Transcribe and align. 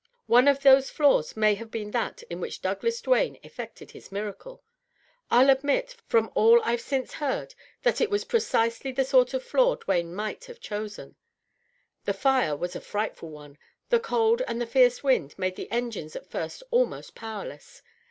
One 0.25 0.47
of 0.47 0.63
those 0.63 0.89
floors 0.89 1.37
may 1.37 1.53
have 1.53 1.69
been 1.69 1.91
that 1.91 2.23
in 2.23 2.39
which 2.41 2.63
Douglas 2.63 3.01
Duane 3.01 3.37
effected 3.43 3.91
his 3.91 4.11
miracle. 4.11 4.63
I'll 5.29 5.51
admit, 5.51 5.95
from 6.07 6.31
all 6.33 6.59
I've 6.63 6.81
since 6.81 7.13
heard, 7.13 7.53
that 7.83 8.01
it 8.01 8.09
was 8.09 8.25
precisely 8.25 8.91
the 8.91 9.05
sort 9.05 9.35
of 9.35 9.43
floor 9.43 9.75
Duane 9.75 10.15
might 10.15 10.45
have 10.45 10.59
chosen. 10.59 11.17
The 12.05 12.15
fire 12.15 12.55
was 12.57 12.75
a 12.75 12.81
frightful 12.81 13.29
one. 13.29 13.59
The 13.89 13.99
cold 13.99 14.41
and 14.47 14.59
the 14.59 14.65
fierce 14.65 15.03
wind 15.03 15.37
made 15.37 15.55
the 15.55 15.71
engines 15.71 16.15
at 16.15 16.25
first 16.31 16.63
almost 16.71 17.13
powerless. 17.13 17.83